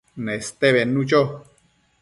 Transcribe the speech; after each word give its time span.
Neste 0.27 0.73
bednu 0.73 1.05
cho 1.07 1.21